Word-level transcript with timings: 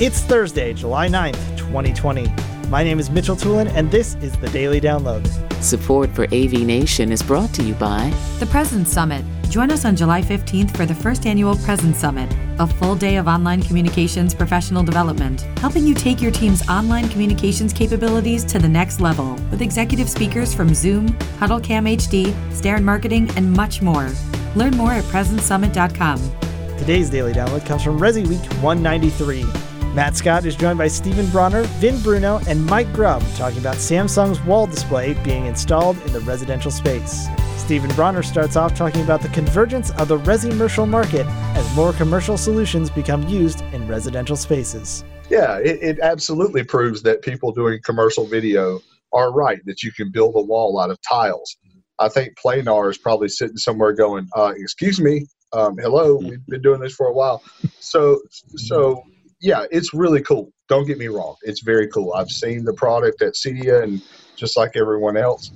It's 0.00 0.22
Thursday, 0.22 0.74
July 0.74 1.06
9th, 1.06 1.56
2020. 1.56 2.26
My 2.68 2.82
name 2.82 2.98
is 2.98 3.10
Mitchell 3.10 3.36
Tulin, 3.36 3.72
and 3.76 3.88
this 3.92 4.16
is 4.16 4.32
the 4.32 4.48
Daily 4.50 4.80
Download. 4.80 5.24
Support 5.62 6.10
for 6.10 6.24
AV 6.34 6.66
Nation 6.66 7.12
is 7.12 7.22
brought 7.22 7.54
to 7.54 7.62
you 7.62 7.74
by 7.74 8.12
The 8.40 8.46
Presence 8.46 8.90
Summit. 8.90 9.24
Join 9.50 9.70
us 9.70 9.84
on 9.84 9.94
July 9.94 10.20
15th 10.20 10.76
for 10.76 10.84
the 10.84 10.96
first 10.96 11.26
annual 11.26 11.54
Presence 11.58 11.96
Summit, 11.96 12.28
a 12.58 12.66
full 12.66 12.96
day 12.96 13.18
of 13.18 13.28
online 13.28 13.62
communications 13.62 14.34
professional 14.34 14.82
development, 14.82 15.42
helping 15.58 15.86
you 15.86 15.94
take 15.94 16.20
your 16.20 16.32
team's 16.32 16.68
online 16.68 17.08
communications 17.08 17.72
capabilities 17.72 18.44
to 18.46 18.58
the 18.58 18.68
next 18.68 19.00
level 19.00 19.34
with 19.52 19.62
executive 19.62 20.10
speakers 20.10 20.52
from 20.52 20.74
Zoom, 20.74 21.10
HuddleCam 21.38 21.88
HD, 21.88 22.34
Starin 22.52 22.82
Marketing, 22.82 23.30
and 23.36 23.52
much 23.52 23.80
more. 23.80 24.10
Learn 24.56 24.76
more 24.76 24.90
at 24.90 25.04
PresenceSummit.com. 25.04 26.78
Today's 26.78 27.10
Daily 27.10 27.32
Download 27.32 27.64
comes 27.64 27.84
from 27.84 28.00
Resi 28.00 28.26
Week 28.26 28.42
193. 28.60 29.73
Matt 29.94 30.16
Scott 30.16 30.44
is 30.44 30.56
joined 30.56 30.76
by 30.76 30.88
Stephen 30.88 31.30
Bronner, 31.30 31.62
Vin 31.78 32.00
Bruno, 32.02 32.40
and 32.48 32.66
Mike 32.66 32.92
Grubb 32.92 33.22
talking 33.36 33.60
about 33.60 33.76
Samsung's 33.76 34.44
wall 34.44 34.66
display 34.66 35.14
being 35.22 35.46
installed 35.46 35.96
in 36.02 36.12
the 36.12 36.18
residential 36.18 36.72
space. 36.72 37.28
Stephen 37.56 37.88
Bronner 37.94 38.24
starts 38.24 38.56
off 38.56 38.74
talking 38.74 39.02
about 39.02 39.22
the 39.22 39.28
convergence 39.28 39.92
of 39.92 40.08
the 40.08 40.18
resi-commercial 40.18 40.86
market 40.86 41.24
as 41.54 41.76
more 41.76 41.92
commercial 41.92 42.36
solutions 42.36 42.90
become 42.90 43.28
used 43.28 43.60
in 43.72 43.86
residential 43.86 44.34
spaces. 44.34 45.04
Yeah, 45.30 45.58
it, 45.58 45.78
it 45.80 46.00
absolutely 46.00 46.64
proves 46.64 47.00
that 47.02 47.22
people 47.22 47.52
doing 47.52 47.78
commercial 47.84 48.26
video 48.26 48.80
are 49.12 49.32
right, 49.32 49.64
that 49.64 49.84
you 49.84 49.92
can 49.92 50.10
build 50.10 50.34
a 50.34 50.42
wall 50.42 50.80
out 50.80 50.90
of 50.90 50.98
tiles. 51.08 51.56
I 52.00 52.08
think 52.08 52.34
Planar 52.36 52.90
is 52.90 52.98
probably 52.98 53.28
sitting 53.28 53.58
somewhere 53.58 53.92
going, 53.92 54.26
uh, 54.34 54.54
excuse 54.56 55.00
me, 55.00 55.24
um, 55.52 55.78
hello, 55.78 56.16
we've 56.16 56.44
been 56.48 56.62
doing 56.62 56.80
this 56.80 56.96
for 56.96 57.06
a 57.06 57.12
while. 57.12 57.44
So, 57.78 58.20
so 58.56 59.04
yeah, 59.40 59.64
it's 59.70 59.94
really 59.94 60.22
cool. 60.22 60.52
Don't 60.68 60.86
get 60.86 60.98
me 60.98 61.08
wrong, 61.08 61.36
it's 61.42 61.62
very 61.62 61.88
cool. 61.88 62.14
I've 62.14 62.30
seen 62.30 62.64
the 62.64 62.72
product 62.72 63.22
at 63.22 63.34
CEDIA 63.34 63.82
and 63.82 64.02
just 64.36 64.56
like 64.56 64.72
everyone 64.76 65.16
else. 65.16 65.50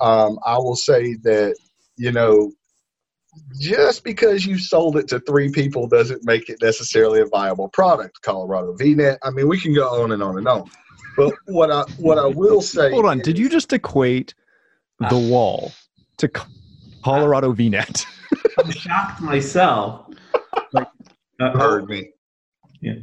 Um, 0.00 0.38
I 0.44 0.58
will 0.58 0.76
say 0.76 1.14
that 1.22 1.56
you 1.96 2.12
know, 2.12 2.52
just 3.58 4.04
because 4.04 4.46
you 4.46 4.58
sold 4.58 4.96
it 4.96 5.08
to 5.08 5.20
three 5.20 5.50
people 5.50 5.86
doesn't 5.88 6.24
make 6.24 6.48
it 6.48 6.58
necessarily 6.62 7.20
a 7.20 7.26
viable 7.26 7.68
product. 7.68 8.20
Colorado 8.22 8.76
VNet. 8.76 9.18
I 9.22 9.30
mean, 9.30 9.48
we 9.48 9.60
can 9.60 9.74
go 9.74 10.02
on 10.02 10.12
and 10.12 10.22
on 10.22 10.38
and 10.38 10.48
on. 10.48 10.70
But 11.16 11.34
what 11.46 11.70
I 11.70 11.82
what 11.98 12.18
I 12.18 12.26
will 12.26 12.60
say. 12.76 12.90
Hold 12.90 13.06
on, 13.06 13.20
did 13.20 13.38
you 13.38 13.48
just 13.48 13.72
equate 13.72 14.34
the 15.10 15.18
wall 15.18 15.72
to 16.18 16.28
Co- 16.28 16.46
Colorado 17.04 17.52
VNet? 17.52 18.06
I'm 18.58 18.70
shocked 18.70 19.20
myself. 19.20 20.06
Like, 20.72 20.88
uh, 21.40 21.56
heard 21.58 21.88
me. 21.88 22.10
Yeah. 22.80 22.94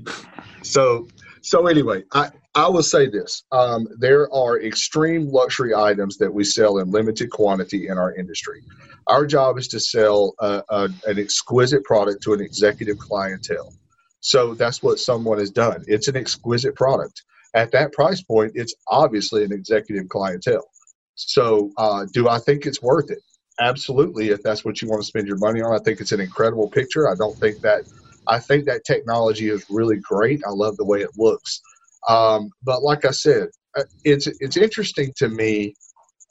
So 0.64 1.08
so 1.42 1.67
anyway, 1.67 2.04
I 2.14 2.30
I 2.56 2.67
will 2.67 2.84
say 2.84 3.09
this: 3.09 3.44
um, 3.52 3.88
there 4.00 4.31
are 4.34 4.62
extreme 4.62 5.28
luxury 5.28 5.73
items 5.73 6.17
that 6.17 6.34
we 6.34 6.44
sell 6.44 6.78
in 6.80 6.92
limited 6.92 7.31
quantity 7.31 7.88
in 7.88 7.98
our 7.98 8.14
industry. 8.16 8.62
Our 9.08 9.26
job 9.26 9.58
is 9.58 9.67
to 9.70 9.80
sell 9.80 10.36
a, 10.39 10.64
a, 10.70 10.89
an 11.08 11.17
exquisite 11.17 11.84
product 11.84 12.22
to 12.23 12.34
an 12.34 12.42
executive 12.42 12.98
clientele. 13.00 13.73
So 14.20 14.54
that's 14.54 14.84
what 14.84 15.00
someone 15.00 15.39
has 15.39 15.50
done. 15.50 15.84
It's 15.88 16.08
an 16.08 16.16
exquisite 16.16 16.76
product. 16.76 17.23
At 17.56 17.72
that 17.72 17.92
price 17.92 18.22
point, 18.22 18.52
it's 18.54 18.73
obviously 18.88 19.44
an 19.44 19.52
executive 19.52 20.08
clientele. 20.09 20.70
So, 21.16 21.72
uh, 21.78 22.06
do 22.14 22.30
I 22.30 22.38
think 22.39 22.66
it's 22.66 22.82
worth 22.82 23.09
it? 23.12 23.20
Absolutely. 23.59 24.30
If 24.30 24.42
that's 24.44 24.64
what 24.64 24.82
you 24.82 24.88
want 24.88 25.02
to 25.02 25.08
spend 25.08 25.28
your 25.28 25.38
money 25.38 25.62
on, 25.62 25.73
I 25.73 25.84
think 25.84 26.00
it's 26.00 26.12
an 26.12 26.22
incredible 26.22 26.70
picture. 26.70 27.09
I 27.09 27.16
don't 27.16 27.38
think 27.38 27.59
that 27.62 27.84
I 28.27 28.39
think 28.39 28.66
that 28.66 28.86
technology 28.86 29.50
is 29.50 29.66
really 29.69 29.97
great. 29.97 30.41
I 30.45 30.52
love 30.52 30.77
the 30.77 30.86
way 30.86 31.02
it 31.02 31.11
looks. 31.17 31.61
Um, 32.08 32.50
but 32.64 32.83
like 32.83 33.05
I 33.05 33.11
said, 33.11 33.50
uh, 33.77 33.83
it's 34.03 34.27
it's 34.39 34.58
interesting 34.58 35.14
to 35.17 35.30
me. 35.30 35.75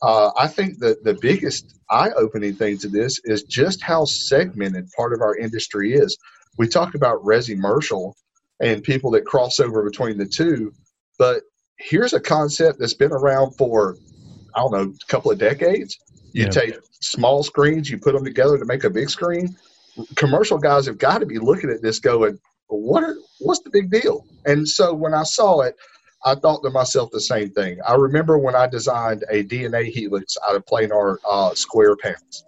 Uh, 0.02 0.30
I 0.38 0.46
think 0.48 0.78
that 0.78 1.05
the 1.05 1.14
biggest 1.20 1.74
eye-opening 1.91 2.55
thing 2.55 2.78
to 2.78 2.89
this 2.89 3.20
is 3.24 3.42
just 3.42 3.83
how 3.83 4.05
segmented 4.05 4.89
part 4.96 5.12
of 5.12 5.20
our 5.20 5.36
industry 5.36 5.92
is. 5.92 6.17
We 6.56 6.68
talk 6.68 6.95
about 6.95 7.23
resi-mercial 7.23 8.17
and 8.61 8.83
people 8.83 9.11
that 9.12 9.27
cross 9.27 9.61
over 9.61 9.83
between 9.83 10.17
the 10.17 10.27
two, 10.27 10.72
but 11.18 11.42
here's 11.78 12.12
a 12.12 12.20
concept 12.20 12.78
that's 12.78 12.95
been 12.95 13.12
around 13.12 13.52
for 13.57 13.96
I 14.55 14.61
don't 14.61 14.72
know 14.72 14.92
a 14.92 15.07
couple 15.07 15.30
of 15.30 15.39
decades. 15.39 15.96
You 16.33 16.45
Yeah. 16.45 16.51
take 16.51 16.74
small 17.01 17.42
screens, 17.42 17.90
you 17.90 17.98
put 17.98 18.14
them 18.14 18.24
together 18.24 18.58
to 18.58 18.64
make 18.64 18.84
a 18.84 18.90
big 18.90 19.11
screen. 19.11 19.57
Commercial 20.17 20.58
guys 20.58 20.86
have 20.86 20.98
got 20.98 21.18
to 21.18 21.27
be 21.27 21.39
looking 21.39 21.70
at 21.70 21.83
this 21.83 21.98
going, 21.98 22.39
what 22.68 23.02
are, 23.02 23.17
what's 23.40 23.61
the 23.62 23.70
big 23.70 23.90
deal? 23.90 24.27
And 24.46 24.68
so 24.68 24.95
when 24.95 25.14
I 25.14 25.24
saw 25.24 25.61
it, 25.61 25.77
I 26.24 26.34
thought 26.34 26.62
to 26.62 26.70
myself 26.70 27.11
the 27.11 27.20
same 27.20 27.51
thing. 27.51 27.78
I 27.86 27.95
remember 27.95 28.39
when 28.39 28.55
I 28.55 28.67
designed 28.67 29.24
a 29.30 29.42
DNA 29.45 29.86
helix 29.86 30.36
out 30.48 30.55
of 30.56 30.64
planar 30.67 31.17
uh, 31.28 31.55
square 31.55 31.96
panels. 31.96 32.45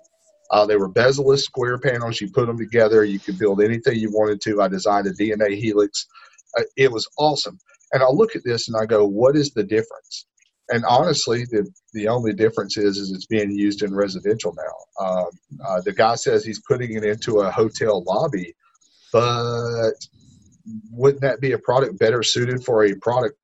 Uh, 0.50 0.66
they 0.66 0.76
were 0.76 0.88
bezel-less 0.88 1.44
square 1.44 1.78
panels. 1.78 2.20
You 2.20 2.30
put 2.30 2.46
them 2.46 2.58
together. 2.58 3.04
You 3.04 3.18
could 3.18 3.38
build 3.38 3.62
anything 3.62 3.98
you 3.98 4.10
wanted 4.12 4.42
to. 4.42 4.60
I 4.60 4.68
designed 4.68 5.06
a 5.06 5.12
DNA 5.14 5.56
helix. 5.56 6.06
Uh, 6.58 6.64
it 6.76 6.92
was 6.92 7.08
awesome. 7.18 7.58
And 7.92 8.02
I 8.02 8.08
look 8.08 8.36
at 8.36 8.44
this 8.44 8.68
and 8.68 8.76
I 8.76 8.84
go, 8.84 9.06
what 9.06 9.34
is 9.34 9.52
the 9.52 9.62
difference? 9.62 10.26
And 10.68 10.84
honestly, 10.88 11.44
the, 11.50 11.68
the 11.92 12.08
only 12.08 12.32
difference 12.32 12.76
is, 12.76 12.96
is 12.96 13.12
it's 13.12 13.26
being 13.26 13.50
used 13.50 13.82
in 13.82 13.94
residential 13.94 14.54
now. 14.56 15.06
Um, 15.06 15.26
uh, 15.66 15.80
the 15.84 15.92
guy 15.92 16.14
says 16.14 16.44
he's 16.44 16.62
putting 16.66 16.94
it 16.94 17.04
into 17.04 17.40
a 17.40 17.50
hotel 17.50 18.02
lobby, 18.04 18.54
but 19.12 19.92
wouldn't 20.90 21.22
that 21.22 21.40
be 21.40 21.52
a 21.52 21.58
product 21.58 21.98
better 21.98 22.22
suited 22.22 22.64
for 22.64 22.84
a 22.84 22.94
product 22.94 23.36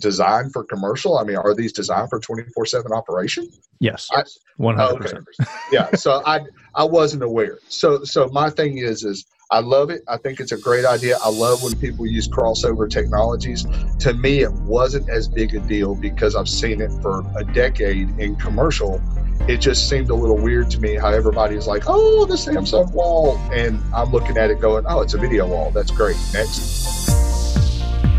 designed 0.00 0.52
for 0.52 0.64
commercial? 0.64 1.18
I 1.18 1.24
mean, 1.24 1.36
are 1.36 1.54
these 1.54 1.72
designed 1.72 2.08
for 2.10 2.18
24 2.20 2.66
7 2.66 2.92
operation? 2.92 3.48
yes, 3.80 4.08
I- 4.12 4.24
one 4.56 4.74
Oh, 4.80 4.86
hundred 4.88 5.06
okay. 5.06 5.18
percent. 5.24 5.48
yeah 5.72 5.88
so 5.94 6.20
i 6.26 6.40
i 6.74 6.82
wasn't 6.84 7.22
aware. 7.22 7.58
So 7.68 8.02
so 8.04 8.28
my 8.32 8.50
thing 8.50 8.78
is 8.78 9.04
is 9.04 9.24
i 9.52 9.60
love 9.60 9.88
it. 9.90 10.02
I 10.08 10.16
think 10.16 10.40
it's 10.40 10.50
a 10.52 10.58
great 10.58 10.84
idea. 10.84 11.16
I 11.22 11.28
love 11.30 11.62
when 11.62 11.74
people 11.78 12.04
use 12.06 12.26
crossover 12.28 12.90
technologies. 12.90 13.64
To 14.00 14.14
me 14.14 14.40
it 14.40 14.52
wasn't 14.76 15.08
as 15.08 15.28
big 15.28 15.54
a 15.54 15.60
deal 15.60 15.94
because 15.94 16.34
i've 16.34 16.48
seen 16.48 16.80
it 16.80 16.90
for 17.02 17.22
a 17.36 17.44
decade 17.44 18.08
in 18.18 18.34
commercial. 18.36 19.00
It 19.48 19.58
just 19.58 19.88
seemed 19.88 20.10
a 20.10 20.14
little 20.14 20.36
weird 20.36 20.68
to 20.72 20.80
me 20.80 20.96
how 20.96 21.08
everybody's 21.10 21.66
like 21.68 21.84
oh 21.86 22.26
the 22.26 22.34
samsung 22.34 22.90
wall 22.92 23.38
and 23.52 23.80
i'm 23.94 24.10
looking 24.10 24.36
at 24.36 24.50
it 24.50 24.60
going 24.60 24.84
oh 24.88 25.00
it's 25.02 25.14
a 25.14 25.18
video 25.18 25.46
wall. 25.46 25.70
That's 25.70 25.92
great. 25.92 26.16
Next 26.34 27.17